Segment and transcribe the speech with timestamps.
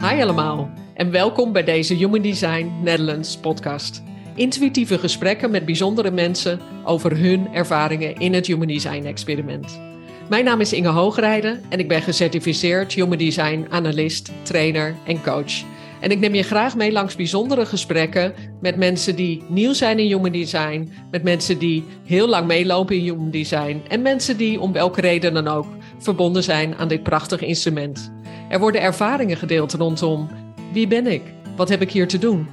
[0.00, 4.02] Hi allemaal en welkom bij deze Human Design Netherlands podcast.
[4.34, 9.80] Intuïtieve gesprekken met bijzondere mensen over hun ervaringen in het Human Design experiment.
[10.28, 15.64] Mijn naam is Inge Hoogrijden en ik ben gecertificeerd Human Design analist, trainer en coach.
[16.00, 20.06] En ik neem je graag mee langs bijzondere gesprekken met mensen die nieuw zijn in
[20.06, 24.72] Human Design, met mensen die heel lang meelopen in Human Design en mensen die om
[24.72, 25.66] welke reden dan ook
[25.98, 28.12] verbonden zijn aan dit prachtige instrument.
[28.48, 30.28] Er worden ervaringen gedeeld rondom
[30.72, 31.22] wie ben ik?
[31.56, 32.48] Wat heb ik hier te doen?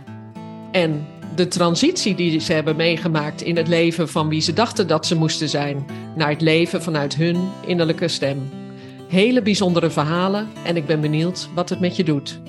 [0.71, 1.05] En
[1.35, 5.15] de transitie die ze hebben meegemaakt in het leven van wie ze dachten dat ze
[5.15, 8.49] moesten zijn, naar het leven vanuit hun innerlijke stem.
[9.07, 12.39] Hele bijzondere verhalen en ik ben benieuwd wat het met je doet.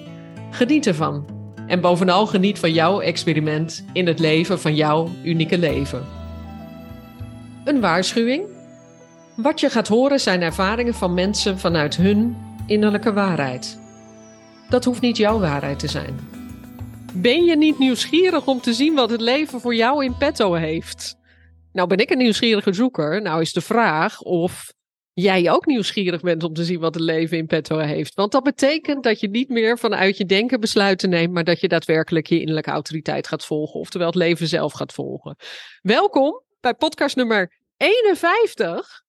[0.50, 1.26] Geniet ervan.
[1.66, 6.04] En bovenal geniet van jouw experiment in het leven van jouw unieke leven.
[7.64, 8.42] Een waarschuwing.
[9.36, 13.78] Wat je gaat horen zijn ervaringen van mensen vanuit hun innerlijke waarheid.
[14.68, 16.18] Dat hoeft niet jouw waarheid te zijn.
[17.14, 21.16] Ben je niet nieuwsgierig om te zien wat het leven voor jou in petto heeft?
[21.72, 23.22] Nou ben ik een nieuwsgierige zoeker.
[23.22, 24.72] Nou is de vraag of
[25.12, 28.14] jij ook nieuwsgierig bent om te zien wat het leven in petto heeft.
[28.14, 31.68] Want dat betekent dat je niet meer vanuit je denken besluiten neemt, maar dat je
[31.68, 33.80] daadwerkelijk je innerlijke autoriteit gaat volgen.
[33.80, 35.36] Oftewel het leven zelf gaat volgen.
[35.82, 39.05] Welkom bij podcast nummer 51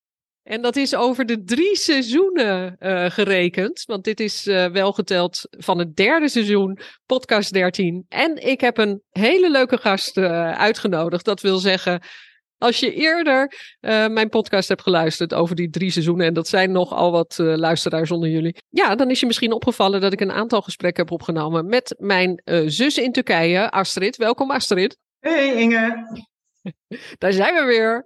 [0.48, 3.84] en dat is over de drie seizoenen uh, gerekend.
[3.86, 8.06] Want dit is uh, wel geteld van het derde seizoen, podcast 13.
[8.10, 11.26] En ik heb een hele leuke gast uh, uitgenodigd.
[11.26, 12.02] Dat wil zeggen,
[12.58, 13.54] als je eerder
[14.10, 16.26] mijn podcast hebt geluisterd over die drie seizoenen.
[16.26, 18.58] En dat zijn nogal wat luisteraars onder jullie.
[18.70, 22.42] Ja, dan is je misschien opgevallen dat ik een aantal gesprekken heb opgenomen met mijn
[22.66, 24.16] zus in Turkije, Astrid.
[24.16, 24.98] Welkom Astrid.
[25.20, 26.08] Hey Inge.
[27.18, 28.06] Daar zijn we weer.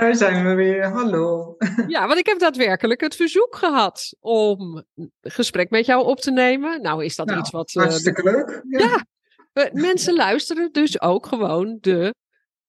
[0.00, 1.56] Daar zijn we weer, hallo.
[1.86, 6.30] Ja, want ik heb daadwerkelijk het verzoek gehad om een gesprek met jou op te
[6.30, 6.82] nemen.
[6.82, 7.72] Nou, is dat nou, iets wat.
[7.72, 8.62] Hartstikke uh, leuk.
[8.68, 9.04] Ja,
[9.52, 12.14] ja mensen luisteren dus ook gewoon de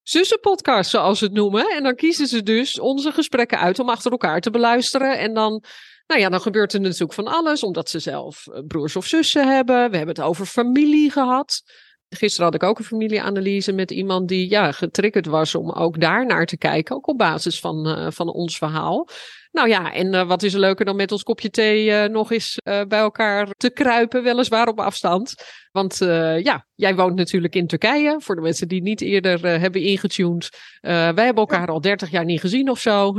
[0.01, 1.69] zussenpodcast, zoals ze het noemen.
[1.69, 5.19] En dan kiezen ze dus onze gesprekken uit om achter elkaar te beluisteren.
[5.19, 5.63] En dan.
[6.07, 9.47] Nou ja, dan gebeurt er natuurlijk van alles, omdat ze zelf eh, broers of zussen
[9.47, 9.75] hebben.
[9.75, 11.61] We hebben het over familie gehad.
[12.09, 16.25] Gisteren had ik ook een familieanalyse met iemand die ja, getriggerd was om ook daar
[16.25, 16.95] naar te kijken.
[16.95, 19.07] Ook op basis van, uh, van ons verhaal.
[19.51, 22.31] Nou ja, en uh, wat is er leuker dan met ons kopje thee uh, nog
[22.31, 25.33] eens bij elkaar te kruipen, weliswaar op afstand.
[25.71, 25.97] Want
[26.43, 28.15] ja, jij woont natuurlijk in Turkije.
[28.19, 30.49] Voor de mensen die niet eerder hebben ingetuned.
[30.81, 33.13] wij hebben elkaar al 30 jaar niet gezien of zo.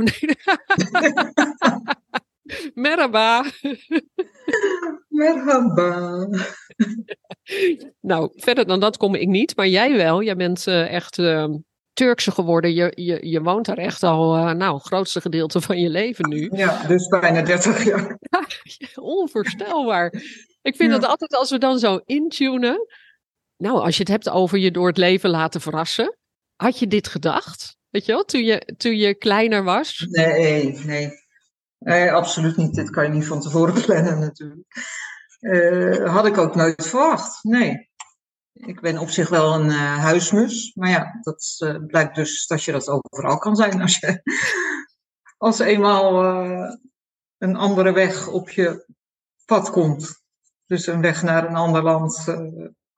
[2.73, 3.43] Merhaba.
[5.17, 6.27] Merhaba.
[8.11, 10.21] nou, verder dan dat kom ik niet, maar jij wel.
[10.21, 11.45] Jij bent uh, echt uh,
[11.93, 12.73] Turkse geworden.
[12.73, 16.29] Je, je, je woont daar echt al, uh, nou, het grootste gedeelte van je leven
[16.29, 16.49] nu.
[16.53, 18.17] Ja, dus bijna 30 jaar.
[18.95, 20.13] onvoorstelbaar.
[20.61, 20.99] Ik vind ja.
[20.99, 22.85] dat altijd als we dan zo intunen.
[23.57, 26.17] Nou, als je het hebt over je door het leven laten verrassen.
[26.55, 27.77] Had je dit gedacht?
[27.89, 30.05] Weet je wel, toen je, toen je kleiner was?
[30.09, 31.11] Nee, nee.
[31.79, 32.75] Nee, absoluut niet.
[32.75, 34.65] Dit kan je niet van tevoren plannen natuurlijk.
[35.47, 37.43] Uh, had ik ook nooit verwacht.
[37.43, 37.89] Nee.
[38.53, 40.71] Ik ben op zich wel een uh, huismus.
[40.75, 43.81] Maar ja, dat uh, blijkt dus dat je dat overal kan zijn.
[43.81, 44.21] Als je
[45.37, 46.23] als eenmaal
[47.37, 48.85] een andere weg op je
[49.45, 50.25] pad komt.
[50.65, 52.25] Dus een weg naar een ander land.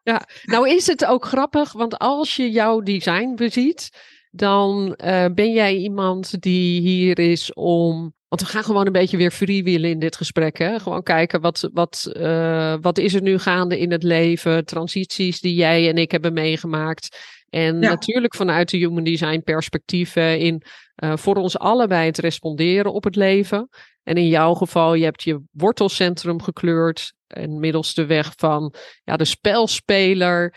[0.01, 3.89] Ja, nou is het ook grappig, want als je jouw design beziet,
[4.31, 4.93] dan
[5.33, 9.89] ben jij iemand die hier is om want we gaan gewoon een beetje weer freewheelen
[9.89, 10.57] in dit gesprek.
[10.57, 10.79] Hè?
[10.79, 14.65] Gewoon kijken wat, wat, uh, wat is er nu gaande in het leven.
[14.65, 17.17] Transities die jij en ik hebben meegemaakt.
[17.49, 17.89] En ja.
[17.89, 20.63] natuurlijk vanuit de human design perspectief in
[21.03, 23.69] uh, voor ons allebei het responderen op het leven.
[24.03, 27.13] En in jouw geval, je hebt je wortelcentrum gekleurd.
[27.27, 28.73] En middels de weg van
[29.03, 30.55] ja, de spelspeler.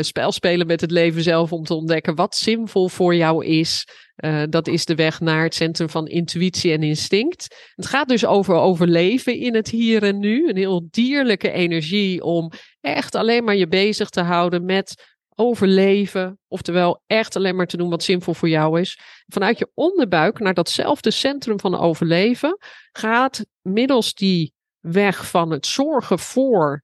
[0.00, 3.86] Spelspelen met het leven zelf om te ontdekken wat zinvol voor jou is.
[4.24, 7.70] Uh, dat is de weg naar het centrum van intuïtie en instinct.
[7.74, 10.48] Het gaat dus over overleven in het hier en nu.
[10.48, 12.50] Een heel dierlijke energie om
[12.80, 16.38] echt alleen maar je bezig te houden met overleven.
[16.48, 18.98] Oftewel echt alleen maar te doen wat zinvol voor jou is.
[19.26, 22.58] Vanuit je onderbuik naar datzelfde centrum van overleven
[22.92, 26.82] gaat middels die weg van het zorgen voor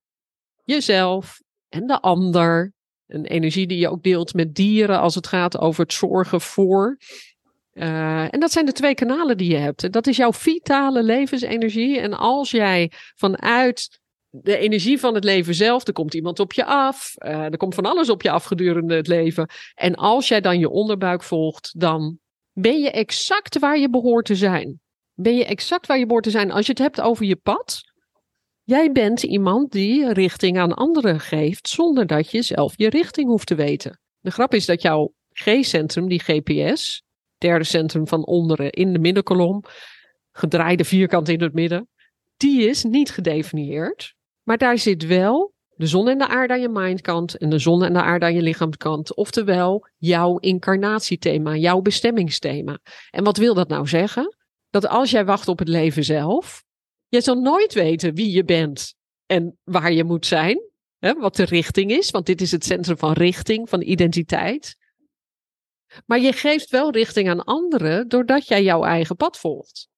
[0.65, 2.73] jezelf en de ander.
[3.09, 6.99] Een energie die je ook deelt met dieren als het gaat over het zorgen voor.
[7.73, 9.93] Uh, en dat zijn de twee kanalen die je hebt.
[9.93, 12.01] Dat is jouw vitale levensenergie.
[12.01, 14.01] En als jij vanuit
[14.31, 17.75] de energie van het leven zelf, er komt iemand op je af, uh, er komt
[17.75, 19.51] van alles op je af gedurende het leven.
[19.75, 22.19] En als jij dan je onderbuik volgt, dan
[22.53, 24.81] ben je exact waar je behoort te zijn.
[25.15, 26.51] Ben je exact waar je behoort te zijn.
[26.51, 27.81] Als je het hebt over je pad,
[28.69, 33.47] Jij bent iemand die richting aan anderen geeft zonder dat je zelf je richting hoeft
[33.47, 34.01] te weten.
[34.21, 37.03] De grap is dat jouw G-centrum, die GPS,
[37.39, 39.65] derde centrum van onderen in de middenkolom,
[40.33, 41.89] gedraaide vierkant in het midden,
[42.37, 44.15] die is niet gedefinieerd.
[44.43, 47.85] Maar daar zit wel de zon en de aarde aan je mindkant en de zon
[47.85, 49.15] en de aarde aan je lichaamskant.
[49.15, 52.79] Oftewel jouw incarnatiethema, jouw bestemmingsthema.
[53.11, 54.37] En wat wil dat nou zeggen?
[54.71, 56.67] Dat als jij wacht op het leven zelf,
[57.09, 58.95] je zal nooit weten wie je bent
[59.27, 60.67] en waar je moet zijn.
[60.99, 64.77] Hè, wat de richting is, want dit is het centrum van richting, van identiteit.
[66.07, 69.89] Maar je geeft wel richting aan anderen doordat jij jouw eigen pad volgt.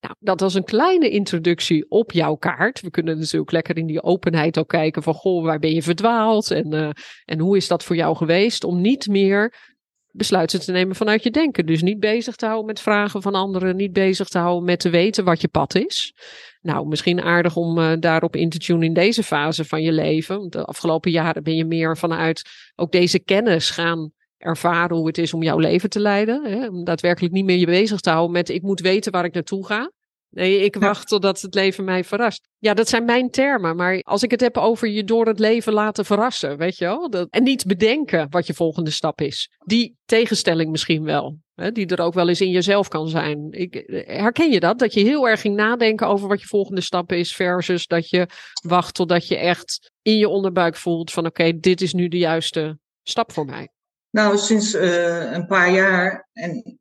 [0.00, 2.80] Nou, dat was een kleine introductie op jouw kaart.
[2.80, 6.50] We kunnen natuurlijk lekker in die openheid ook kijken van, goh, waar ben je verdwaald
[6.50, 6.90] en, uh,
[7.24, 9.69] en hoe is dat voor jou geweest om niet meer
[10.12, 11.66] besluiten te nemen vanuit je denken.
[11.66, 14.90] Dus niet bezig te houden met vragen van anderen, niet bezig te houden met te
[14.90, 16.14] weten wat je pad is.
[16.60, 20.50] Nou, misschien aardig om uh, daarop in te tunen in deze fase van je leven.
[20.50, 22.42] De afgelopen jaren ben je meer vanuit
[22.74, 26.44] ook deze kennis gaan ervaren hoe het is om jouw leven te leiden.
[26.44, 26.66] Hè?
[26.68, 29.66] Om daadwerkelijk niet meer je bezig te houden met ik moet weten waar ik naartoe
[29.66, 29.90] ga.
[30.30, 32.48] Nee, ik wacht totdat het leven mij verrast.
[32.58, 33.76] Ja, dat zijn mijn termen.
[33.76, 37.10] Maar als ik het heb over je door het leven laten verrassen, weet je wel?
[37.10, 39.50] Dat, en niet bedenken wat je volgende stap is.
[39.64, 41.38] Die tegenstelling misschien wel.
[41.54, 43.46] Hè, die er ook wel eens in jezelf kan zijn.
[43.50, 44.78] Ik, herken je dat?
[44.78, 47.34] Dat je heel erg ging nadenken over wat je volgende stap is.
[47.34, 48.28] Versus dat je
[48.62, 52.78] wacht totdat je echt in je onderbuik voelt van oké, dit is nu de juiste
[53.02, 53.68] stap voor mij.
[54.10, 56.78] Nou, sinds uh, een paar jaar, en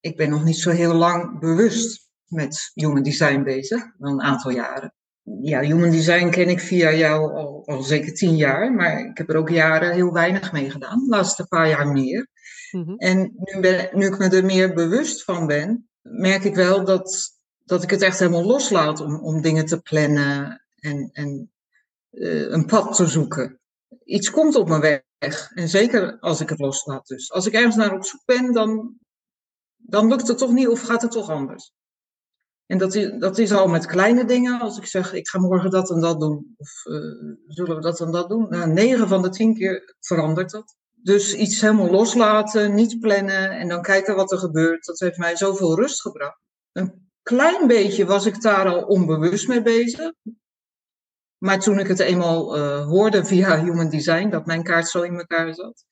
[0.00, 4.50] ik ben nog niet zo heel lang bewust met human design bezig, al een aantal
[4.50, 4.94] jaren.
[5.22, 9.28] Ja, human design ken ik via jou al, al zeker tien jaar, maar ik heb
[9.28, 12.28] er ook jaren heel weinig mee gedaan, de laatste paar jaar meer.
[12.70, 12.96] Mm-hmm.
[12.96, 17.30] En nu, ben, nu ik me er meer bewust van ben, merk ik wel dat,
[17.64, 21.52] dat ik het echt helemaal loslaat om, om dingen te plannen en, en
[22.10, 23.60] uh, een pad te zoeken.
[24.04, 27.32] Iets komt op mijn weg en zeker als ik het loslaat dus.
[27.32, 28.98] Als ik ergens naar op zoek ben, dan,
[29.76, 31.72] dan lukt het toch niet of gaat het toch anders.
[32.66, 34.60] En dat is, dat is al met kleine dingen.
[34.60, 36.54] Als ik zeg, ik ga morgen dat en dat doen.
[36.56, 36.96] Of uh,
[37.46, 38.46] zullen we dat en dat doen?
[38.48, 40.76] Nou, negen van de tien keer verandert dat.
[41.02, 44.84] Dus iets helemaal loslaten, niet plannen en dan kijken wat er gebeurt.
[44.84, 46.40] Dat heeft mij zoveel rust gebracht.
[46.72, 50.12] Een klein beetje was ik daar al onbewust mee bezig.
[51.38, 55.18] Maar toen ik het eenmaal uh, hoorde via Human Design, dat mijn kaart zo in
[55.18, 55.84] elkaar zat,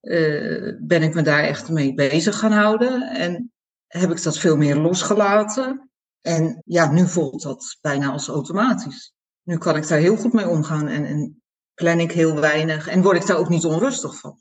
[0.00, 3.02] uh, ben ik me daar echt mee bezig gaan houden.
[3.02, 3.52] En
[3.86, 5.90] heb ik dat veel meer losgelaten.
[6.26, 9.14] En ja, nu voelt dat bijna als automatisch.
[9.42, 11.42] Nu kan ik daar heel goed mee omgaan en, en
[11.74, 14.38] plan ik heel weinig en word ik daar ook niet onrustig van.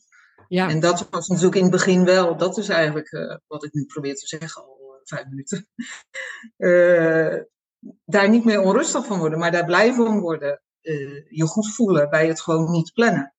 [0.47, 0.69] Ja.
[0.69, 3.85] En dat was natuurlijk in het begin wel, dat is eigenlijk uh, wat ik nu
[3.85, 5.67] probeer te zeggen al uh, vijf minuten.
[6.57, 7.41] Uh,
[8.15, 10.61] daar niet meer onrustig van worden, maar daar blij van worden.
[11.29, 13.33] je goed voelen bij het gewoon niet plannen.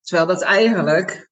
[0.00, 1.30] Terwijl dat eigenlijk,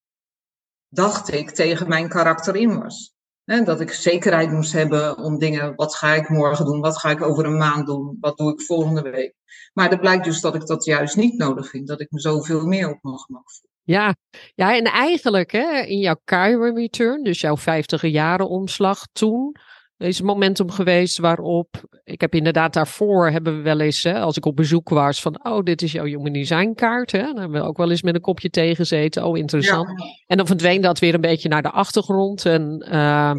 [0.88, 3.14] dacht ik, tegen mijn karakter in was.
[3.44, 7.10] Hè, dat ik zekerheid moest hebben om dingen, wat ga ik morgen doen, wat ga
[7.10, 9.34] ik over een maand doen, wat doe ik volgende week.
[9.72, 12.66] Maar het blijkt dus dat ik dat juist niet nodig vind, dat ik me zoveel
[12.66, 13.70] meer op mijn gemak voel.
[13.84, 14.14] Ja,
[14.54, 19.56] ja en eigenlijk hè, in jouw Chiron Return, dus jouw 50 jaren omslag toen,
[20.02, 24.36] is een momentum geweest waarop, ik heb inderdaad daarvoor, hebben we wel eens, hè, als
[24.36, 27.12] ik op bezoek was, van, oh, dit is jouw Human Design kaart.
[27.12, 27.22] Hè?
[27.22, 29.24] Dan hebben we ook wel eens met een kopje thee gezeten.
[29.24, 29.88] Oh, interessant.
[30.26, 32.46] En dan verdween dat weer een beetje naar de achtergrond.
[32.46, 33.34] En uh, ja.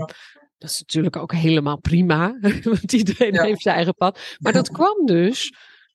[0.57, 4.19] dat is natuurlijk ook helemaal prima, want iedereen heeft zijn eigen pad.
[4.39, 5.53] Maar dat kwam dus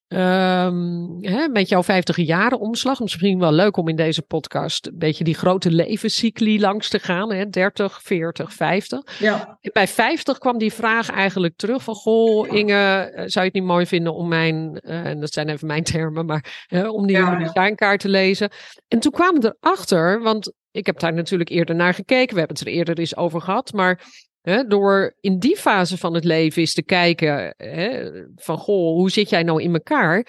[0.09, 3.01] Um, hè, met jouw 50 jaren omslag.
[3.01, 7.33] Misschien wel leuk om in deze podcast een beetje die grote levenscycli langs te gaan.
[7.33, 9.19] Hè, 30, 40, 50.
[9.19, 9.59] Ja.
[9.73, 11.95] Bij 50 kwam die vraag eigenlijk terug van...
[11.95, 14.81] Goh, Inge, eh, zou je het niet mooi vinden om mijn...
[14.83, 18.51] Uh, en dat zijn even mijn termen, maar uh, om die ja, te lezen.
[18.89, 22.35] En toen kwamen we erachter, want ik heb daar natuurlijk eerder naar gekeken.
[22.35, 23.73] We hebben het er eerder eens over gehad.
[23.73, 24.03] Maar
[24.69, 27.55] door in die fase van het leven eens te kijken
[28.37, 30.27] van goh, hoe zit jij nou in elkaar?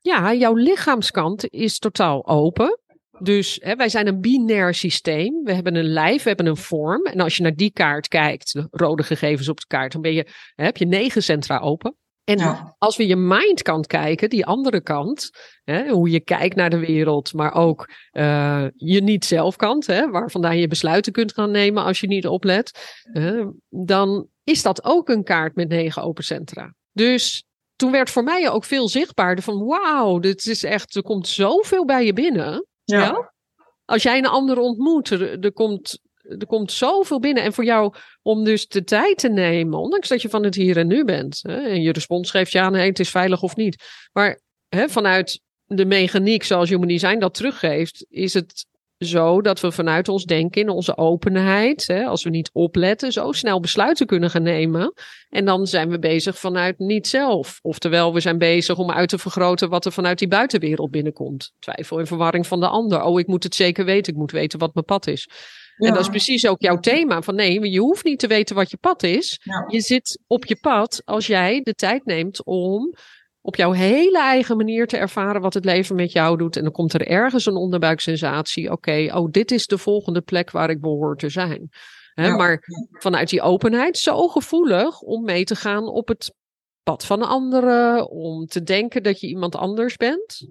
[0.00, 2.78] Ja, jouw lichaamskant is totaal open.
[3.18, 5.44] Dus wij zijn een binair systeem.
[5.44, 7.04] We hebben een lijf, we hebben een vorm.
[7.04, 10.12] En als je naar die kaart kijkt, de rode gegevens op de kaart, dan ben
[10.12, 11.96] je, heb je negen centra open.
[12.24, 15.30] En als we je mindkant kijken, die andere kant,
[15.64, 20.58] hè, hoe je kijkt naar de wereld, maar ook uh, je niet-zelfkant, hè, waar vandaan
[20.58, 25.24] je besluiten kunt gaan nemen als je niet oplet, uh, dan is dat ook een
[25.24, 26.74] kaart met negen open centra.
[26.92, 27.44] Dus
[27.76, 31.84] toen werd voor mij ook veel zichtbaarder van wauw, dit is echt, er komt zoveel
[31.84, 32.66] bij je binnen.
[32.84, 33.00] Ja.
[33.00, 33.32] ja?
[33.84, 37.42] Als jij een ander ontmoet, er, er komt er komt zoveel binnen.
[37.42, 40.76] En voor jou om dus de tijd te nemen, ondanks dat je van het hier
[40.76, 41.40] en nu bent.
[41.42, 44.08] Hè, en je respons geeft je aan, het is veilig of niet.
[44.12, 48.66] Maar hè, vanuit de mechaniek zoals Human Design dat teruggeeft, is het
[49.04, 53.32] zo dat we vanuit ons denken in onze openheid, hè, als we niet opletten, zo
[53.32, 54.92] snel besluiten kunnen gaan nemen.
[55.28, 57.58] En dan zijn we bezig vanuit niet zelf.
[57.62, 61.52] Oftewel, we zijn bezig om uit te vergroten wat er vanuit die buitenwereld binnenkomt.
[61.58, 63.02] Twijfel en verwarring van de ander.
[63.02, 64.12] Oh, ik moet het zeker weten.
[64.12, 65.28] Ik moet weten wat mijn pad is.
[65.86, 67.22] En dat is precies ook jouw thema.
[67.22, 69.40] Van nee, je hoeft niet te weten wat je pad is.
[69.66, 72.94] Je zit op je pad als jij de tijd neemt om
[73.40, 76.56] op jouw hele eigen manier te ervaren wat het leven met jou doet.
[76.56, 78.70] En dan komt er ergens een onderbuiksensatie.
[78.70, 81.70] Oké, oh, dit is de volgende plek waar ik behoor te zijn.
[82.14, 86.34] Maar vanuit die openheid, zo gevoelig om mee te gaan op het
[86.82, 90.46] pad van anderen, om te denken dat je iemand anders bent.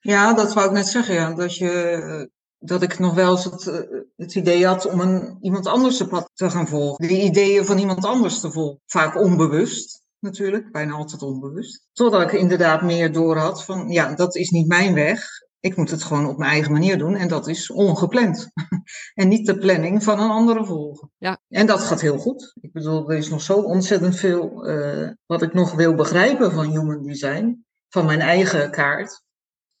[0.00, 1.14] Ja, dat wou ik net zeggen.
[1.14, 1.34] Ja.
[1.34, 2.30] Dat, je,
[2.66, 6.08] dat ik nog wel eens het, eh, het idee had om een, iemand anders zijn
[6.08, 7.08] pad te gaan volgen.
[7.08, 8.80] Die ideeën van iemand anders te volgen.
[8.86, 11.88] Vaak onbewust natuurlijk, bijna altijd onbewust.
[11.92, 15.24] Totdat ik inderdaad meer door had van, ja, dat is niet mijn weg.
[15.60, 18.50] Ik moet het gewoon op mijn eigen manier doen en dat is ongepland.
[19.14, 21.10] en niet de planning van een andere volgen.
[21.18, 21.38] Ja.
[21.48, 22.52] En dat gaat heel goed.
[22.60, 26.70] Ik bedoel, er is nog zo ontzettend veel uh, wat ik nog wil begrijpen van
[26.70, 27.64] human design.
[27.88, 29.22] Van mijn eigen kaart.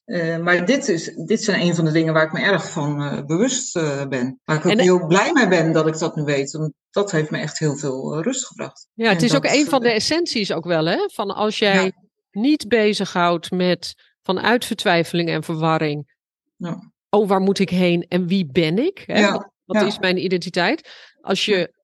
[0.06, 3.02] Uh, maar dit, is, dit zijn een van de dingen waar ik me erg van
[3.02, 4.40] uh, bewust uh, ben.
[4.44, 6.50] Waar ik ook heel blij mee ben dat ik dat nu weet.
[6.50, 8.88] Want dat heeft me echt heel veel rust gebracht.
[8.94, 11.08] Ja, het is ook een van de essenties ook wel, hè?
[11.12, 11.92] Van als jij ja.
[12.30, 16.14] niet bezighoudt met vanuit vertwijfeling en verwarring.
[16.56, 16.92] Ja.
[17.10, 19.02] Oh, waar moet ik heen en wie ben ik?
[19.06, 19.18] Hè?
[19.18, 19.52] Ja.
[19.64, 20.90] Wat, is mijn identiteit?
[21.20, 21.74] Als je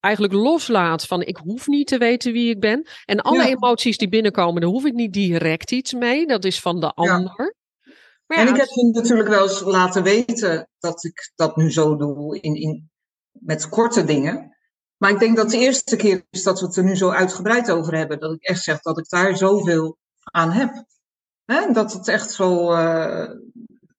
[0.00, 2.88] eigenlijk loslaat van ik hoef niet te weten wie ik ben.
[3.04, 6.26] En alle emoties die binnenkomen, daar hoef ik niet direct iets mee.
[6.26, 7.54] Dat is van de ander.
[8.34, 11.96] Ja, en ik heb je natuurlijk wel eens laten weten dat ik dat nu zo
[11.96, 12.90] doe in, in,
[13.32, 14.56] met korte dingen.
[14.96, 17.70] Maar ik denk dat de eerste keer is dat we het er nu zo uitgebreid
[17.70, 18.20] over hebben.
[18.20, 20.84] Dat ik echt zeg dat ik daar zoveel aan heb.
[21.44, 21.72] Hè?
[21.72, 23.30] Dat het echt zo, uh,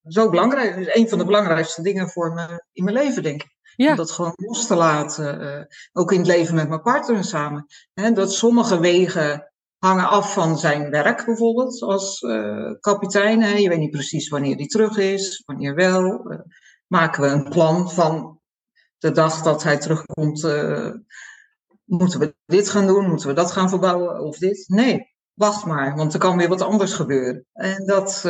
[0.08, 0.96] zo belangrijk is.
[0.96, 3.54] Een van de belangrijkste dingen voor me in mijn leven, denk ik.
[3.75, 3.89] Ja.
[3.89, 5.42] Om dat gewoon los te laten.
[5.42, 5.63] Uh,
[5.94, 7.65] ook in het leven met mijn partner samen.
[7.94, 8.12] Hè?
[8.12, 9.54] Dat sommige wegen
[9.86, 13.42] hangen af van zijn werk bijvoorbeeld als uh, kapitein.
[13.42, 13.56] Hè.
[13.56, 16.32] Je weet niet precies wanneer hij terug is, wanneer wel.
[16.32, 16.39] Uh,
[16.88, 18.39] maken we een plan van
[18.98, 20.44] de dag dat hij terugkomt.
[20.44, 20.92] Uh,
[21.84, 23.10] moeten we dit gaan doen?
[23.10, 24.63] Moeten we dat gaan verbouwen of dit?
[24.68, 27.46] Nee, wacht maar, want er kan weer wat anders gebeuren.
[27.54, 28.22] En dat,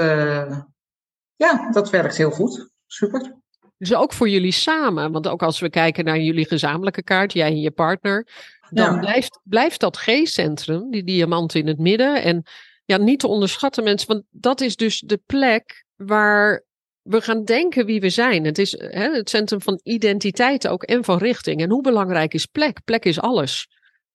[1.35, 2.69] ja, dat werkt heel goed.
[2.87, 3.43] Super.
[3.77, 7.47] Dus ook voor jullie samen, want ook als we kijken naar jullie gezamenlijke kaart, jij
[7.47, 8.27] en je partner,
[8.75, 12.23] dan blijft, blijft dat G-centrum, die diamant in het midden.
[12.23, 12.43] En
[12.85, 16.63] ja, niet te onderschatten mensen, want dat is dus de plek waar
[17.01, 18.45] we gaan denken wie we zijn.
[18.45, 21.61] Het is hè, het centrum van identiteit ook en van richting.
[21.61, 22.83] En hoe belangrijk is plek?
[22.83, 23.67] Plek is alles.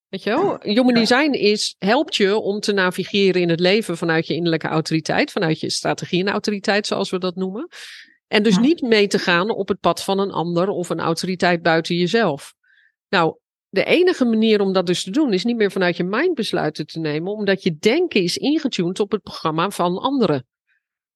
[0.08, 0.56] Weet je wel?
[0.60, 5.30] Human design is, helpt je om te navigeren in het leven vanuit je innerlijke autoriteit,
[5.30, 7.68] vanuit je strategie en autoriteit, zoals we dat noemen.
[8.28, 11.62] En dus niet mee te gaan op het pad van een ander of een autoriteit
[11.62, 12.54] buiten jezelf.
[13.08, 13.36] Nou,
[13.70, 16.86] de enige manier om dat dus te doen is niet meer vanuit je mind besluiten
[16.86, 20.46] te nemen, omdat je denken is ingetuned op het programma van anderen.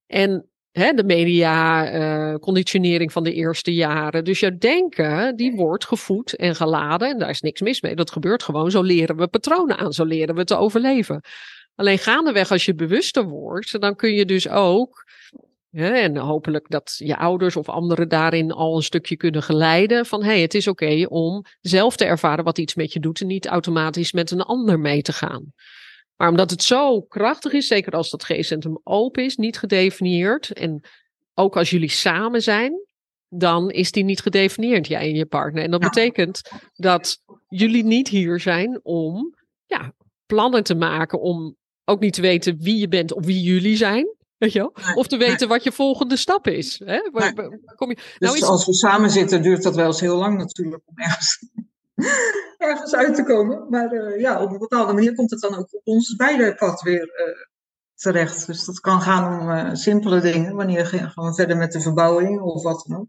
[0.07, 4.25] En hè, de media, uh, conditionering van de eerste jaren.
[4.25, 7.95] Dus jouw denken, die wordt gevoed en geladen en daar is niks mis mee.
[7.95, 8.71] Dat gebeurt gewoon.
[8.71, 11.21] Zo leren we patronen aan, zo leren we te overleven.
[11.75, 15.05] Alleen gaandeweg als je bewuster wordt, dan kun je dus ook
[15.75, 20.40] en hopelijk dat je ouders of anderen daarin al een stukje kunnen geleiden van hey,
[20.40, 24.12] het is oké om zelf te ervaren wat iets met je doet en niet automatisch
[24.12, 25.52] met een ander mee te gaan.
[26.16, 30.85] Maar omdat het zo krachtig is, zeker als dat G-centrum open is, niet gedefinieerd en
[31.35, 32.73] ook als jullie samen zijn,
[33.28, 35.62] dan is die niet gedefinieerd, jij en je partner.
[35.62, 39.35] En dat betekent dat jullie niet hier zijn om
[39.66, 39.93] ja,
[40.26, 44.07] plannen te maken, om ook niet te weten wie je bent of wie jullie zijn.
[44.38, 46.81] Weet je Of te weten wat je volgende stap is.
[46.85, 47.11] Hè?
[47.12, 47.33] Waar,
[47.76, 47.95] kom je...
[47.95, 48.43] Dus nou, is...
[48.43, 51.50] als we samen zitten, duurt dat wel eens heel lang natuurlijk om ergens,
[52.59, 53.67] ergens uit te komen.
[53.69, 56.81] Maar uh, ja, op een bepaalde manier komt het dan ook op ons beide pad
[56.83, 57.35] weer uh,
[57.95, 58.47] terecht.
[58.47, 62.41] Dus dat kan gaan om uh, simpele dingen, wanneer gaan we verder met de verbouwing
[62.41, 63.09] of wat dan ook.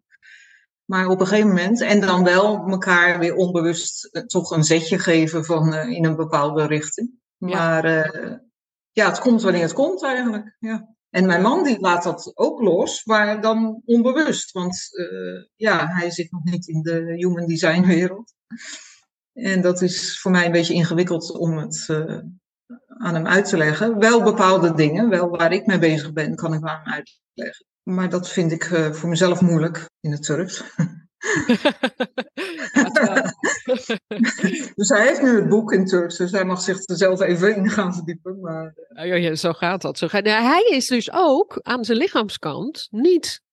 [0.86, 5.46] Maar op een gegeven moment, en dan wel elkaar weer onbewust toch een zetje geven
[5.46, 7.12] van in een bepaalde richting.
[7.38, 8.42] Maar ja.
[8.92, 10.56] ja, het komt wanneer het komt eigenlijk.
[10.60, 10.95] Ja.
[11.16, 14.52] En mijn man die laat dat ook los, maar dan onbewust.
[14.52, 18.34] Want uh, ja, hij zit nog niet in de human design wereld.
[19.34, 22.20] En dat is voor mij een beetje ingewikkeld om het uh,
[22.88, 24.00] aan hem uit te leggen.
[24.00, 27.66] Wel bepaalde dingen, wel waar ik mee bezig ben, kan ik aan hem uitleggen.
[27.84, 30.64] Maar dat vind ik uh, voor mezelf moeilijk in het Turks.
[34.76, 37.56] dus hij heeft nu het boek in Turks, dus hij mag zich er zelf even
[37.56, 38.40] in gaan verdiepen.
[38.40, 38.74] Maar...
[38.94, 39.98] Ja, ja, zo gaat dat.
[39.98, 40.26] Zo gaat...
[40.26, 43.44] hij is dus ook aan zijn lichaamskant niet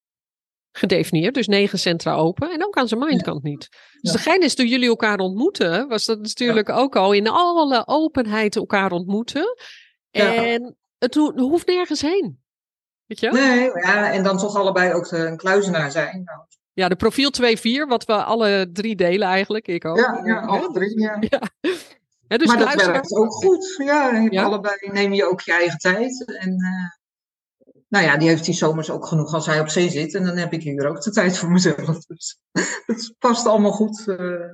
[0.71, 3.69] gedefinieerd, dus negen centra open en ook aan zijn mindkant niet.
[4.01, 7.87] Dus de gein is toen jullie elkaar ontmoeten, was dat natuurlijk ook al in alle
[7.87, 9.55] openheid elkaar ontmoeten.
[10.11, 12.41] En het hoeft nergens heen.
[13.05, 13.31] Weet je?
[13.31, 16.23] Nee, ja, en dan toch allebei ook een kluizenaar zijn.
[16.23, 16.39] Nou.
[16.73, 17.31] Ja, de profiel
[17.85, 19.67] 2-4, wat we alle drie delen eigenlijk.
[19.67, 19.97] Ik ook.
[19.97, 21.17] Ja, ja alle drie, ja.
[21.29, 22.37] ja.
[22.37, 23.75] dus maar dat werkt ook goed.
[23.77, 26.25] Ja, allebei neem je ook je eigen tijd.
[26.25, 26.89] En uh,
[27.89, 30.13] nou ja, die heeft die zomers ook genoeg als hij op zee zit.
[30.13, 32.05] En dan heb ik hier ook de tijd voor mezelf.
[32.07, 32.39] Dus
[32.85, 34.03] het past allemaal goed.
[34.07, 34.53] Uh,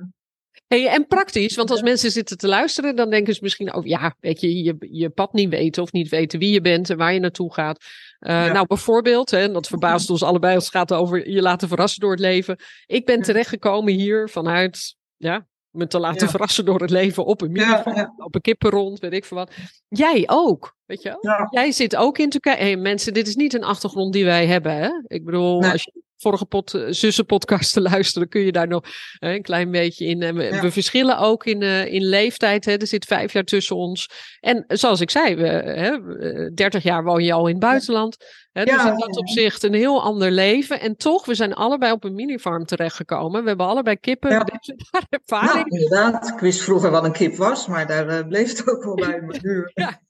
[0.70, 4.16] Hey, en praktisch, want als mensen zitten te luisteren, dan denken ze misschien, oh ja,
[4.20, 7.12] weet je, je, je pad niet weten of niet weten wie je bent en waar
[7.12, 7.84] je naartoe gaat.
[8.20, 11.68] Uh, Nou, bijvoorbeeld, hè, en dat verbaast ons allebei als het gaat over je laten
[11.68, 12.56] verrassen door het leven.
[12.86, 17.52] Ik ben terechtgekomen hier vanuit, ja, me te laten verrassen door het leven op een
[17.52, 19.52] minivan, op een kippenrond, weet ik veel wat.
[19.88, 21.16] Jij ook, weet je
[21.50, 22.56] Jij zit ook in Turkije.
[22.56, 24.90] Hey, mensen, dit is niet een achtergrond die wij hebben, hè?
[25.06, 29.32] Ik bedoel, als je vorige pot, eh, zussenpodcast te luisteren, kun je daar nog uh,
[29.32, 30.22] een klein beetje in.
[30.22, 32.64] Uh, we, verschillen ook in, uh, in leeftijd.
[32.64, 32.76] Hè.
[32.76, 34.10] Er zit vijf jaar tussen ons.
[34.40, 38.16] En zoals ik zei, we, 30 jaar woon je al in het buitenland.
[38.52, 40.80] Hè, dus in dat opzicht een heel ander leven.
[40.80, 43.42] En toch, we zijn allebei op een minifarm terechtgekomen.
[43.42, 44.30] We hebben allebei kippen.
[44.30, 44.44] Ja.
[44.44, 44.74] Dus
[45.08, 45.68] ervaring.
[45.68, 48.94] Nou, inderdaad, ik wist vroeger wat een kip was, maar daar bleef het ook wel
[48.94, 49.20] bij.
[49.20, 50.00] Maar nu, ja.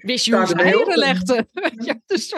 [0.00, 1.48] Wist je hoe ze eieren legden?
[1.86, 2.34] ja, dus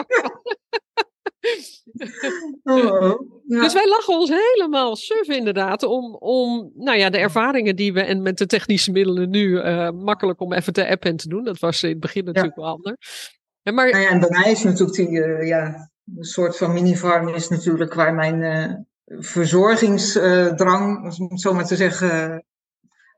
[2.63, 3.19] Oh,
[3.59, 8.01] Dus wij lachen ons helemaal suf inderdaad om, om nou ja, de ervaringen die we
[8.01, 11.43] en met de technische middelen nu uh, makkelijk om even te appen en te doen.
[11.43, 13.39] Dat was in het begin natuurlijk wel anders.
[13.63, 13.91] En, maar...
[13.91, 17.49] Nou ja, en bij mij is natuurlijk die, uh, ja, een soort van mini-farm is
[17.49, 18.73] natuurlijk waar mijn uh,
[19.19, 22.45] verzorgingsdrang, om het zo maar te zeggen,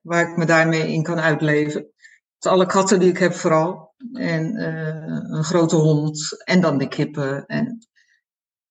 [0.02, 1.92] waar ik me daarmee in kan uitleven.
[2.38, 3.94] Dus alle katten die ik heb vooral.
[4.14, 4.64] En
[5.36, 6.44] een grote hond.
[6.44, 7.46] En dan de kippen.
[7.46, 7.88] En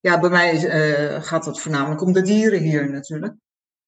[0.02, 3.35] ja, bij mij uh, gaat het voornamelijk om de dieren hier natuurlijk.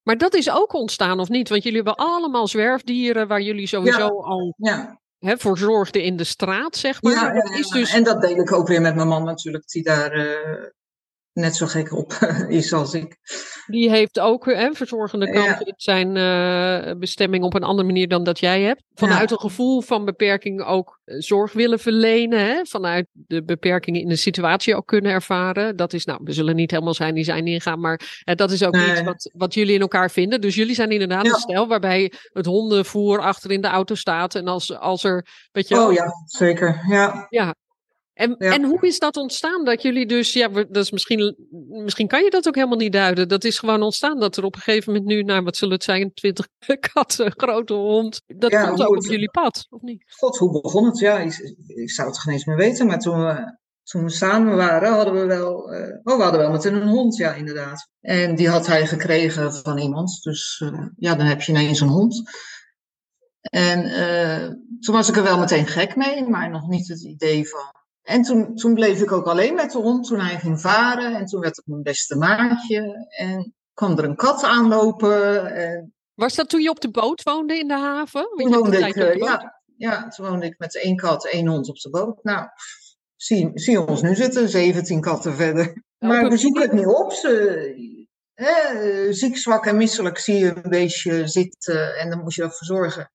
[0.03, 1.49] Maar dat is ook ontstaan, of niet?
[1.49, 4.99] Want jullie hebben allemaal zwerfdieren waar jullie sowieso al ja.
[5.19, 7.13] Hè, voor zorgden in de straat, zeg maar.
[7.13, 7.93] Ja, dat is dus...
[7.93, 10.65] en dat deel ik ook weer met mijn man natuurlijk, die daar uh,
[11.33, 12.13] net zo gek op
[12.47, 13.17] is als ik.
[13.67, 18.23] Die heeft ook hè, verzorgende kanten in zijn uh, bestemming op een andere manier dan
[18.23, 18.83] dat jij hebt.
[18.93, 22.39] Vanuit een gevoel van beperking ook eh, zorg willen verlenen.
[22.39, 22.65] Hè?
[22.65, 25.75] Vanuit de beperkingen in de situatie ook kunnen ervaren.
[25.75, 28.63] Dat is, nou, we zullen niet helemaal zijn die zijn ingaan, maar uh, dat is
[28.63, 30.41] ook iets wat, wat jullie in elkaar vinden.
[30.41, 34.35] Dus jullie zijn inderdaad een stel waarbij het hondenvoer achter in de auto staat.
[34.35, 35.81] En als, als er, weet je...
[35.81, 36.83] Oh ja, zeker.
[36.89, 37.27] Ja.
[37.29, 37.55] Ja,
[38.15, 39.65] en, en hoe is dat ontstaan?
[39.65, 41.35] Dat jullie dus, ja, dat is misschien,
[41.69, 43.27] misschien kan je dat ook helemaal niet duiden.
[43.27, 45.83] Dat is gewoon ontstaan dat er op een gegeven moment nu, nou wat zullen het
[45.83, 46.47] zijn, twintig
[46.93, 48.21] katten, grote hond.
[48.25, 50.03] Dat komt ook op jullie pad, of niet?
[50.17, 50.99] God, hoe begon het?
[50.99, 52.85] Ja, ik, ik zou het geen eens meer weten.
[52.85, 56.51] Maar toen we, toen we samen waren, hadden we wel, uh, oh, we hadden wel
[56.51, 57.89] meteen een hond, ja, inderdaad.
[58.01, 60.19] En die had hij gekregen van iemand.
[60.23, 62.21] Dus uh, ja, dan heb je ineens een hond.
[63.41, 64.47] En uh,
[64.79, 68.21] toen was ik er wel meteen gek mee, maar nog niet het idee van en
[68.21, 71.15] toen, toen bleef ik ook alleen met de hond toen hij ging varen.
[71.15, 73.07] En toen werd het mijn beste maatje.
[73.09, 75.45] En kwam er een kat aanlopen.
[75.55, 75.93] En...
[76.13, 78.27] Was dat toen je op de boot woonde in de haven?
[78.35, 81.75] Toen woonde ik, uh, ja, ja, toen woonde ik met één kat, één hond op
[81.75, 82.23] de boot.
[82.23, 82.47] Nou,
[83.15, 85.83] zie, zie ons nu zitten, 17 katten verder.
[85.97, 87.11] Maar we zoeken het niet op.
[87.11, 92.41] Ze, hè, ziek, zwak en misselijk zie je een beestje zitten en dan moet je
[92.41, 93.11] dat verzorgen.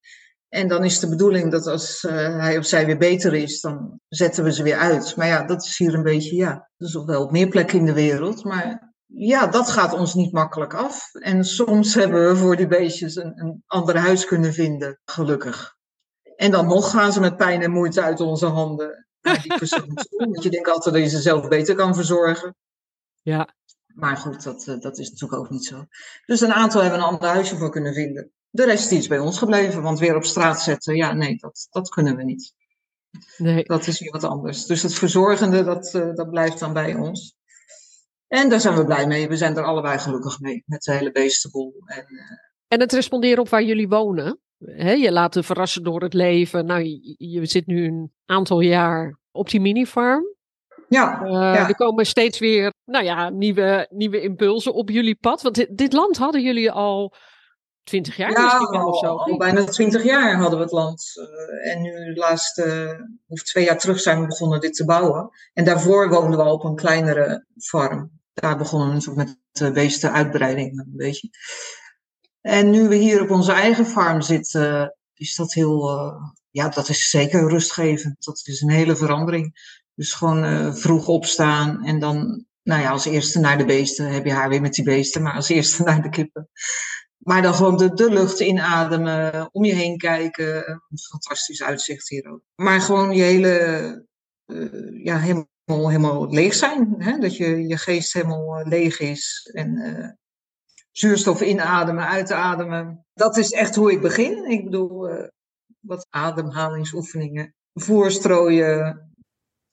[0.50, 4.00] En dan is de bedoeling dat als uh, hij of zij weer beter is, dan
[4.08, 5.16] zetten we ze weer uit.
[5.16, 7.84] Maar ja, dat is hier een beetje, ja, dat is wel op meer plekken in
[7.84, 8.44] de wereld.
[8.44, 11.14] Maar ja, dat gaat ons niet makkelijk af.
[11.14, 15.76] En soms hebben we voor die beestjes een, een ander huis kunnen vinden, gelukkig.
[16.36, 19.94] En dan nog gaan ze met pijn en moeite uit onze handen naar die persoon
[19.94, 20.24] toe.
[20.30, 22.56] Want je denkt altijd dat je ze zelf beter kan verzorgen.
[23.22, 23.54] Ja.
[23.94, 25.84] Maar goed, dat, eh, dat is natuurlijk ook niet zo.
[26.26, 28.32] Dus een aantal hebben een ander huisje voor kunnen vinden.
[28.50, 31.88] De rest is bij ons gebleven, want weer op straat zetten, ja, nee, dat, dat
[31.88, 32.54] kunnen we niet.
[33.36, 33.64] Nee.
[33.64, 34.66] Dat is weer wat anders.
[34.66, 37.34] Dus het verzorgende, dat, uh, dat blijft dan bij ons.
[38.28, 39.28] En daar zijn we blij mee.
[39.28, 41.74] We zijn er allebei gelukkig mee, met de hele beestenboel.
[41.84, 42.20] En, uh...
[42.68, 44.40] en het responderen op waar jullie wonen.
[44.64, 46.66] He, je laat je verrassen door het leven.
[46.66, 50.24] Nou, je, je, zit nu een aantal jaar op die minifarm.
[50.88, 55.42] Ja, uh, ja, Er komen steeds weer nou ja, nieuwe, nieuwe impulsen op jullie pad.
[55.42, 57.14] Want dit, dit land hadden jullie al
[57.90, 59.16] 20 jaar ja, misschien wel of zo.
[59.16, 61.12] Al, bijna 20 jaar hadden we het land.
[61.16, 65.31] Uh, en nu de laatste, of twee jaar terug zijn we begonnen dit te bouwen.
[65.53, 68.11] En daarvoor woonden we op een kleinere farm.
[68.35, 71.29] daar begonnen we natuurlijk met de beestenuitbreiding een beetje.
[72.40, 76.14] En nu we hier op onze eigen farm zitten, is dat heel, uh,
[76.50, 78.24] ja, dat is zeker rustgevend.
[78.24, 79.79] Dat is een hele verandering.
[79.94, 84.24] Dus gewoon uh, vroeg opstaan en dan, nou ja, als eerste naar de beesten, heb
[84.24, 86.48] je haar weer met die beesten, maar als eerste naar de kippen.
[87.20, 90.83] Maar dan gewoon de, de lucht inademen, om je heen kijken.
[91.11, 92.40] Fantastisch uitzicht hier ook.
[92.54, 94.06] Maar gewoon je hele,
[94.46, 96.94] uh, ja, helemaal, helemaal leeg zijn.
[96.98, 97.18] Hè?
[97.18, 99.50] Dat je, je geest helemaal leeg is.
[99.52, 100.09] En uh,
[100.90, 103.06] zuurstof inademen, uitademen.
[103.12, 104.50] Dat is echt hoe ik begin.
[104.50, 105.09] Ik bedoel,
[105.80, 109.11] wat ademhalingsoefeningen, voorstrooien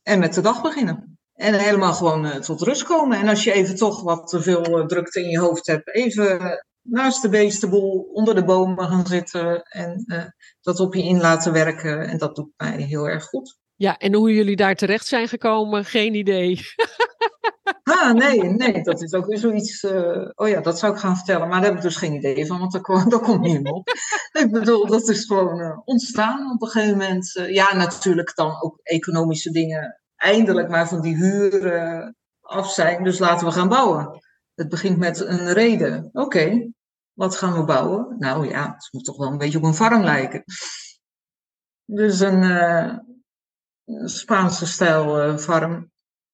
[0.03, 1.17] en met de dag beginnen.
[1.33, 3.19] En helemaal gewoon tot rust komen.
[3.19, 7.21] En als je even toch wat te veel drukte in je hoofd hebt, even naast
[7.21, 10.05] de beestenboel onder de bomen gaan zitten en
[10.61, 12.07] dat op je in laten werken.
[12.07, 13.57] En dat doet mij heel erg goed.
[13.75, 16.59] Ja, en hoe jullie daar terecht zijn gekomen, geen idee.
[17.83, 19.83] Ah, nee, nee, dat is ook weer zoiets.
[19.83, 22.45] Uh, oh ja, dat zou ik gaan vertellen, maar daar heb ik dus geen idee
[22.45, 23.87] van, want daar, daar komt niet op.
[24.43, 27.35] ik bedoel, dat is gewoon uh, ontstaan op een gegeven moment.
[27.35, 33.19] Uh, ja, natuurlijk dan ook economische dingen eindelijk maar van die huur af zijn, dus
[33.19, 34.19] laten we gaan bouwen.
[34.55, 36.09] Het begint met een reden.
[36.11, 36.71] Oké, okay,
[37.17, 38.15] wat gaan we bouwen?
[38.19, 40.43] Nou ja, het moet toch wel een beetje op een farm lijken.
[41.85, 43.01] Dus een
[44.05, 45.91] Spaanse stijl farm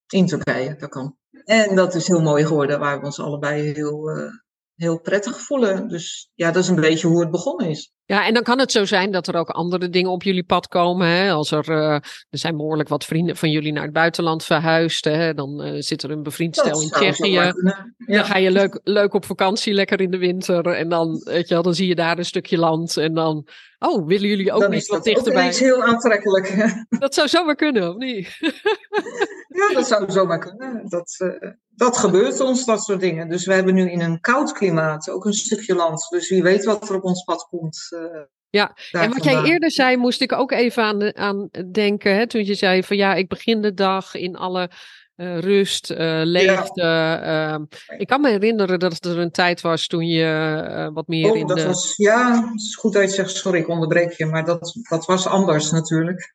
[0.08, 1.16] in Turkije, dat kan.
[1.44, 4.30] En dat is heel mooi geworden, waar we ons allebei heel, uh,
[4.76, 5.88] heel prettig voelen.
[5.88, 7.92] Dus ja, dat is een beetje hoe het begonnen is.
[8.06, 10.68] Ja, en dan kan het zo zijn dat er ook andere dingen op jullie pad
[10.68, 11.06] komen.
[11.06, 11.30] Hè?
[11.30, 15.04] Als er, uh, er zijn behoorlijk wat vrienden van jullie naar het buitenland verhuisd.
[15.04, 15.34] Hè?
[15.34, 17.30] Dan uh, zit er een bevriend stel in Tsjechië.
[17.30, 17.52] Ja.
[17.96, 20.66] Dan ga je leuk, leuk op vakantie, lekker in de winter.
[20.66, 22.96] En dan, weet je wel, dan zie je daar een stukje land.
[22.96, 23.46] En dan,
[23.78, 25.44] oh, willen jullie ook dan niet wat dat dichterbij?
[25.44, 26.74] Dat is heel aantrekkelijk.
[26.88, 28.38] Dat zou zomaar kunnen, of niet?
[29.54, 30.88] ja, dat zou zomaar kunnen.
[30.88, 33.28] Dat, uh, dat gebeurt ons, dat soort dingen.
[33.28, 36.06] Dus we hebben nu in een koud klimaat ook een stukje land.
[36.10, 37.86] Dus wie weet wat er op ons pad komt.
[37.90, 42.14] Uh, ja, en wat jij eerder zei, moest ik ook even aan, aan denken.
[42.14, 44.70] Hè, toen je zei van ja, ik begin de dag in alle
[45.16, 46.82] uh, rust, uh, leegte.
[46.82, 47.58] Ja.
[47.58, 47.64] Uh,
[47.98, 51.46] ik kan me herinneren dat er een tijd was toen je wat meer oh, in
[51.46, 51.66] dat de...
[51.66, 55.04] Was, ja, het is goed dat je zegt, sorry, ik onderbreek je, maar dat, dat
[55.06, 56.34] was anders natuurlijk.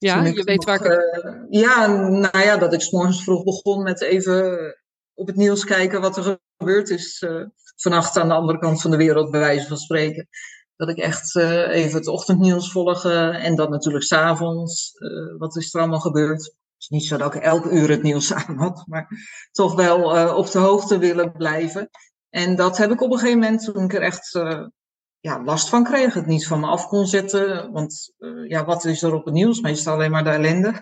[0.00, 1.24] Ja, je weet waar ik...
[1.24, 4.58] Uh, ja, nou ja, dat ik s morgens vroeg begon met even
[5.14, 7.20] op het nieuws kijken wat er gebeurd is.
[7.20, 10.28] Uh, vannacht aan de andere kant van de wereld, bij wijze van spreken.
[10.76, 13.04] Dat ik echt uh, even het ochtendnieuws volg.
[13.04, 14.92] en dan natuurlijk s'avonds.
[15.38, 16.42] wat is er allemaal gebeurd?
[16.44, 18.84] Het is niet zo dat ik elk uur het nieuws aan had.
[18.86, 19.08] Maar
[19.52, 21.90] toch wel op de hoogte willen blijven.
[22.30, 24.38] En dat heb ik op een gegeven moment, toen ik er echt
[25.20, 27.72] ja, last van kreeg, het niet van me af kon zetten.
[27.72, 29.60] Want uh, ja, wat is er op het nieuws?
[29.60, 30.72] Meestal alleen maar de ellende.
[30.74, 30.76] 90%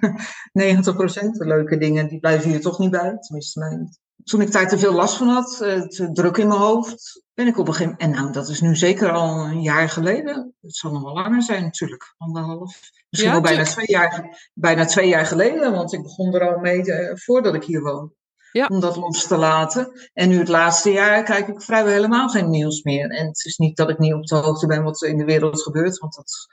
[0.53, 3.16] de leuke dingen, die blijven hier toch niet bij.
[3.20, 3.98] Tenminste, mij niet.
[4.24, 7.46] Toen ik daar te veel last van had, uh, te druk in mijn hoofd, ben
[7.46, 8.16] ik op een gegeven moment...
[8.16, 10.55] En nou, dat is nu zeker al een jaar geleden.
[10.61, 12.81] Het zal nog wel langer zijn natuurlijk, anderhalf.
[13.09, 16.61] Misschien ja, wel bijna twee, jaar, bijna twee jaar geleden, want ik begon er al
[16.61, 18.16] mee uh, voordat ik hier woonde.
[18.66, 20.11] Om dat los te laten.
[20.12, 23.11] En nu het laatste jaar kijk ik vrijwel helemaal geen nieuws meer.
[23.11, 25.25] En het is niet dat ik niet op de hoogte ben wat er in de
[25.25, 25.99] wereld gebeurt.
[25.99, 26.47] Want dat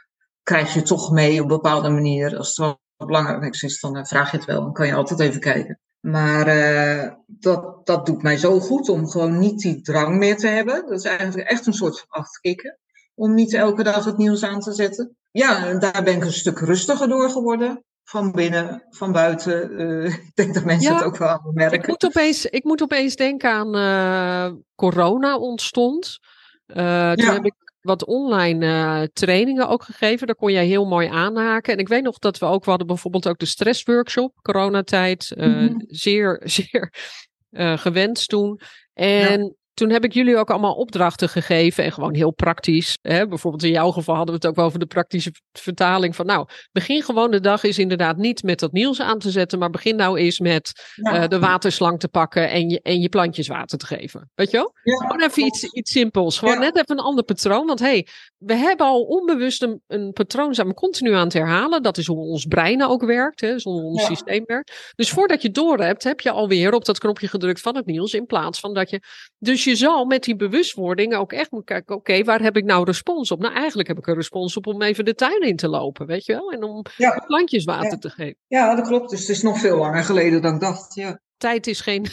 [0.43, 2.37] krijg je toch mee op een bepaalde manier.
[2.37, 4.61] Als het wel belangrijk is, dan vraag je het wel.
[4.61, 5.79] Dan kan je altijd even kijken.
[5.99, 10.47] Maar uh, dat, dat doet mij zo goed om gewoon niet die drang meer te
[10.47, 10.85] hebben.
[10.87, 12.25] Dat is eigenlijk echt een soort van.
[13.15, 15.17] Om niet elke dag het nieuws aan te zetten.
[15.31, 19.81] Ja, daar ben ik een stuk rustiger door geworden van binnen, van buiten.
[19.81, 21.79] Uh, ik denk dat mensen ja, het ook wel merken.
[21.79, 26.19] Ik moet opeens, ik moet opeens denken aan uh, corona ontstond.
[26.67, 27.33] Uh, toen ja.
[27.33, 30.27] heb ik wat online trainingen ook gegeven.
[30.27, 31.73] Daar kon jij heel mooi aanhaken.
[31.73, 35.33] En ik weet nog dat we ook, we hadden bijvoorbeeld ook de stressworkshop, coronatijd.
[35.35, 35.83] Mm -hmm.
[35.87, 36.93] Zeer, zeer
[37.77, 38.59] gewenst toen.
[38.93, 42.97] En toen heb ik jullie ook allemaal opdrachten gegeven en gewoon heel praktisch.
[43.01, 43.27] Hè?
[43.27, 46.47] Bijvoorbeeld in jouw geval hadden we het ook wel over de praktische vertaling van nou,
[46.71, 49.95] begin gewoon de dag is inderdaad niet met dat nieuws aan te zetten, maar begin
[49.95, 51.23] nou eens met ja.
[51.23, 54.31] uh, de waterslang te pakken en je, en je plantjes water te geven.
[54.35, 54.71] Weet je wel?
[54.83, 56.39] Ja, gewoon even iets, iets simpels.
[56.39, 56.59] Gewoon ja.
[56.59, 57.65] net even een ander patroon.
[57.65, 58.07] Want hey,
[58.37, 61.83] we hebben al onbewust een, een patroon zijn we continu aan het herhalen.
[61.83, 63.55] Dat is hoe ons brein ook werkt, hè?
[63.61, 64.93] hoe ons systeem werkt.
[64.95, 68.13] Dus voordat je door hebt, heb je alweer op dat knopje gedrukt van het nieuws
[68.13, 68.99] in plaats van dat je.
[69.37, 72.63] Dus je zal met die bewustwording ook echt moeten kijken, oké, okay, waar heb ik
[72.63, 73.39] nou respons op?
[73.39, 76.25] Nou, eigenlijk heb ik een respons op om even de tuin in te lopen, weet
[76.25, 76.51] je wel?
[76.51, 77.23] En om ja.
[77.25, 77.97] plantjes water ja.
[77.97, 78.37] te geven.
[78.47, 79.09] Ja, dat klopt.
[79.09, 81.19] Dus het is nog veel langer geleden dan ik dacht, ja.
[81.37, 82.05] Tijd is geen...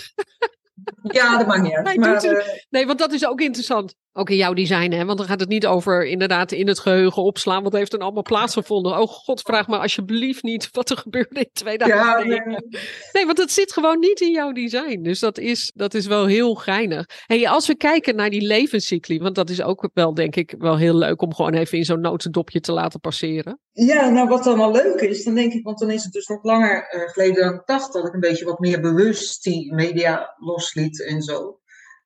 [1.02, 1.96] ja, dat maakt niet uit.
[1.96, 2.46] Maar, uh...
[2.70, 3.94] nee, want dat is ook interessant.
[4.12, 5.04] Ook in jouw design, hè?
[5.04, 7.62] want dan gaat het niet over inderdaad in het geheugen opslaan.
[7.62, 9.00] Wat heeft er allemaal plaatsgevonden?
[9.00, 12.30] Oh god, vraag me alsjeblieft niet wat er gebeurde in 2009.
[12.30, 12.70] Ja, nee.
[13.12, 13.26] nee.
[13.26, 15.02] want het zit gewoon niet in jouw design.
[15.02, 17.06] Dus dat is, dat is wel heel geinig.
[17.26, 20.76] Hey, als we kijken naar die levenscycli, want dat is ook wel, denk ik, wel
[20.76, 23.60] heel leuk om gewoon even in zo'n notendopje te laten passeren.
[23.72, 26.26] Ja, nou wat dan wel leuk is, dan denk ik, want dan is het dus
[26.26, 29.74] nog langer uh, geleden dan ik dacht, dat ik een beetje wat meer bewust die
[29.74, 31.60] media losliet en zo.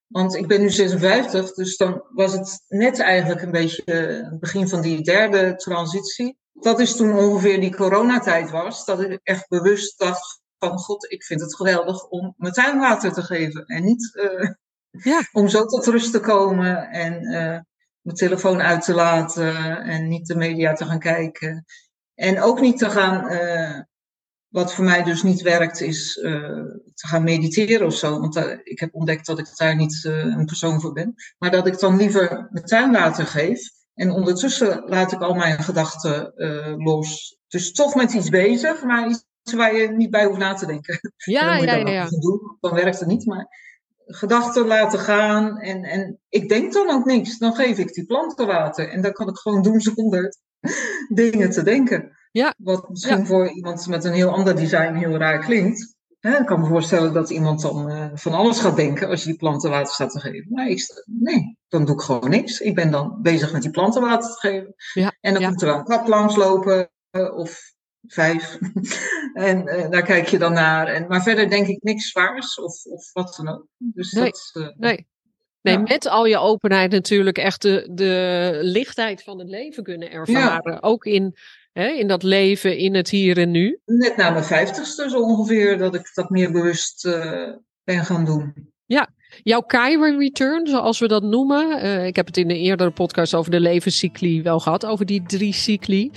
[0.06, 4.68] Want ik ben nu 56, dus dan was het net eigenlijk een beetje het begin
[4.68, 6.38] van die derde transitie.
[6.52, 11.24] Dat is toen ongeveer die coronatijd was, dat ik echt bewust dacht van god, ik
[11.24, 13.64] vind het geweldig om mijn tuinwater te geven.
[13.66, 14.50] En niet uh,
[14.90, 15.20] ja.
[15.40, 17.60] om zo tot rust te komen en uh,
[18.00, 21.64] mijn telefoon uit te laten en niet de media te gaan kijken.
[22.14, 23.80] En ook niet te gaan uh,
[24.48, 26.32] wat voor mij dus niet werkt, is uh,
[26.94, 28.20] te gaan mediteren of zo.
[28.20, 31.14] Want uh, ik heb ontdekt dat ik daar niet uh, een persoon voor ben.
[31.38, 33.70] Maar dat ik dan liever mijn tuinwater geef.
[33.94, 36.32] En ondertussen laat ik al mijn gedachten
[36.76, 37.38] los.
[37.48, 40.98] Dus toch met iets bezig, maar iets waar je niet bij hoeft na te denken.
[41.16, 41.88] Ja, ja, ja.
[41.88, 42.08] ja.
[42.08, 43.48] Doen, dan werkt het niet, maar
[44.06, 45.58] gedachten laten gaan.
[45.58, 47.38] En, en ik denk dan ook niks.
[47.38, 48.88] Dan geef ik die planten water.
[48.88, 50.34] En dat kan ik gewoon doen zonder
[51.08, 52.16] dingen te denken.
[52.36, 52.54] Ja.
[52.58, 55.94] Wat misschien voor iemand met een heel ander design heel raar klinkt.
[56.20, 59.38] Ik kan me voorstellen dat iemand dan uh, van alles gaat denken als je die
[59.38, 60.46] planten water staat te geven.
[60.50, 62.60] Maar ik, nee, dan doe ik gewoon niks.
[62.60, 64.74] Ik ben dan bezig met die planten water te geven.
[64.92, 65.48] Ja, en dan ja.
[65.48, 67.60] komt er wel een kat langslopen uh, of
[68.06, 68.58] vijf.
[69.32, 70.86] en uh, daar kijk je dan naar.
[70.86, 73.66] En, maar verder denk ik niks zwaars of, of wat dan ook.
[73.76, 75.06] Dus nee, dat, nee.
[75.60, 75.80] Nee, ja.
[75.80, 80.82] met al je openheid natuurlijk echt de, de lichtheid van het leven kunnen ervaren.
[80.82, 81.36] Ook in,
[81.76, 83.78] hè, in dat leven, in het hier en nu.
[83.84, 87.48] Net na mijn vijftigste zo ongeveer, dat ik dat meer bewust uh,
[87.84, 88.54] ben gaan doen.
[88.86, 89.08] Ja,
[89.42, 91.84] jouw Chiron Return, zoals we dat noemen.
[91.84, 95.22] Uh, ik heb het in de eerdere podcast over de levenscycli wel gehad, over die
[95.26, 96.10] drie cycli.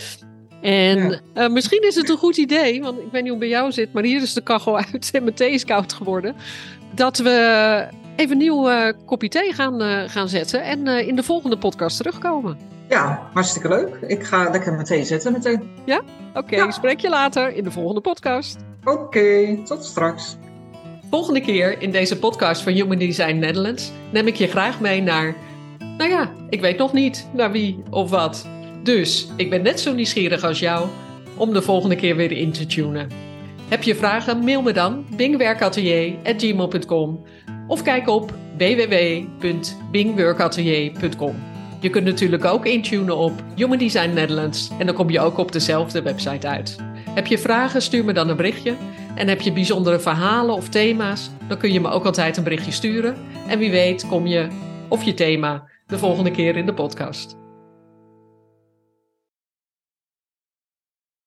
[0.62, 1.44] En ja.
[1.44, 3.72] uh, misschien is het een goed idee, want ik weet niet hoe het bij jou
[3.72, 6.36] zit, maar hier is de kachel uit en mijn thee is koud geworden.
[6.96, 11.58] Dat we even een nieuw uh, kopje thee gaan, gaan zetten en in de volgende
[11.58, 12.79] podcast terugkomen.
[12.90, 13.98] Ja, hartstikke leuk.
[14.08, 15.70] Ik ga lekker mijn thee zetten meteen.
[15.86, 16.02] Ja?
[16.30, 16.72] Oké, okay, ja.
[16.72, 18.58] spreek je later in de volgende podcast.
[18.84, 20.38] Oké, okay, tot straks.
[21.10, 25.36] Volgende keer in deze podcast van Human Design Netherlands neem ik je graag mee naar,
[25.98, 28.48] nou ja, ik weet nog niet naar wie of wat.
[28.84, 30.88] Dus ik ben net zo nieuwsgierig als jou
[31.38, 33.10] om de volgende keer weer in te tunen.
[33.68, 34.44] Heb je vragen?
[34.44, 37.26] Mail me dan bingwerkatelier.gmail.com
[37.68, 41.49] of kijk op www.bingworkatelier.com.
[41.80, 45.52] Je kunt natuurlijk ook intunen op Human Design Netherlands en dan kom je ook op
[45.52, 46.76] dezelfde website uit.
[47.10, 47.82] Heb je vragen?
[47.82, 48.76] Stuur me dan een berichtje.
[49.16, 51.30] En heb je bijzondere verhalen of thema's?
[51.48, 53.16] Dan kun je me ook altijd een berichtje sturen.
[53.48, 54.48] En wie weet kom je
[54.88, 57.38] of je thema de volgende keer in de podcast.